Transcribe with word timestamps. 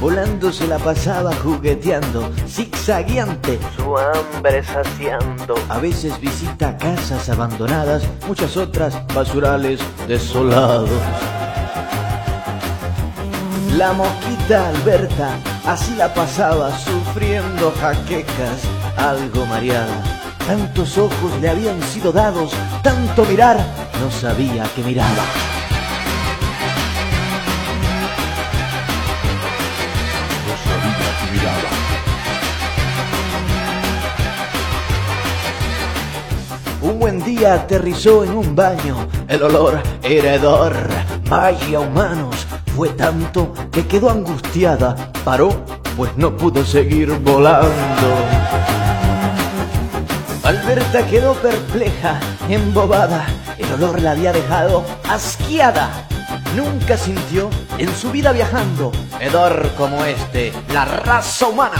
Jugando 0.00 0.52
se 0.52 0.66
la 0.66 0.78
pasaba 0.78 1.32
jugueteando, 1.44 2.28
zigzagueante, 2.48 3.60
su 3.76 3.96
hambre 3.96 4.64
saciando. 4.64 5.54
A 5.68 5.78
veces 5.78 6.20
visita 6.20 6.76
casas 6.76 7.28
abandonadas, 7.28 8.02
muchas 8.26 8.56
otras 8.56 8.94
basurales 9.14 9.78
desolados. 10.08 10.90
La 13.76 13.92
mosquita 13.92 14.70
Alberta 14.70 15.38
así 15.66 15.94
la 15.94 16.12
pasaba 16.12 16.76
sufriendo 16.76 17.72
jaquecas, 17.80 18.60
algo 18.96 19.46
mareada. 19.46 20.02
Tantos 20.46 20.98
ojos 20.98 21.32
le 21.40 21.48
habían 21.48 21.80
sido 21.80 22.10
dados, 22.10 22.52
tanto 22.82 23.24
mirar, 23.24 23.64
no 24.00 24.10
sabía 24.10 24.64
que 24.74 24.82
miraba. 24.82 25.41
Un 36.82 36.98
buen 36.98 37.22
día 37.24 37.54
aterrizó 37.54 38.24
en 38.24 38.32
un 38.32 38.56
baño, 38.56 39.08
el 39.28 39.42
olor 39.42 39.80
era 40.02 40.34
hedor, 40.34 40.74
vaya 41.28 41.80
humanos, 41.80 42.46
fue 42.76 42.88
tanto 42.90 43.52
que 43.70 43.86
quedó 43.86 44.10
angustiada, 44.10 45.12
paró, 45.24 45.64
pues 45.96 46.10
no 46.16 46.36
pudo 46.36 46.64
seguir 46.64 47.12
volando. 47.20 47.70
Alberta 50.42 51.06
quedó 51.06 51.34
perpleja, 51.34 52.18
embobada, 52.48 53.26
el 53.58 53.72
olor 53.74 54.02
la 54.02 54.10
había 54.10 54.32
dejado 54.32 54.84
asqueada. 55.08 56.08
Nunca 56.56 56.98
sintió 56.98 57.48
en 57.78 57.94
su 57.94 58.10
vida 58.10 58.30
viajando 58.32 58.92
hedor 59.20 59.70
como 59.76 60.04
este, 60.04 60.52
la 60.72 60.84
raza 60.84 61.48
humana. 61.48 61.78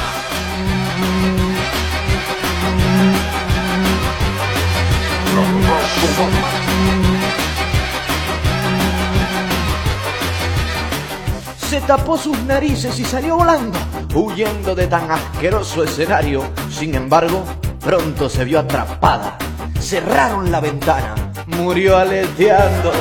Se 11.69 11.81
tapó 11.83 12.17
sus 12.17 12.39
narices 12.41 12.98
y 12.98 13.05
salió 13.05 13.36
volando, 13.36 13.79
huyendo 14.14 14.75
de 14.75 14.86
tan 14.86 15.11
asqueroso 15.11 15.84
escenario. 15.84 16.45
Sin 16.70 16.95
embargo, 16.95 17.45
pronto 17.81 18.29
se 18.29 18.45
vio 18.45 18.61
atrapada. 18.61 19.36
Cerraron 19.81 20.51
la 20.51 20.61
ventana, 20.61 21.14
murió 21.47 21.98
aleteando. 21.98 22.92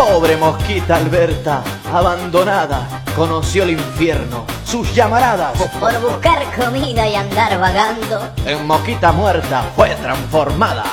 Pobre 0.00 0.34
mosquita 0.38 0.96
Alberta, 0.96 1.62
abandonada, 1.92 3.02
conoció 3.14 3.64
el 3.64 3.72
infierno, 3.72 4.46
sus 4.64 4.94
llamaradas. 4.94 5.52
Por 5.78 6.00
buscar 6.00 6.42
comida 6.56 7.06
y 7.06 7.14
andar 7.16 7.60
vagando. 7.60 8.30
En 8.46 8.66
mosquita 8.66 9.12
muerta 9.12 9.62
fue 9.76 9.90
transformada. 9.96 10.84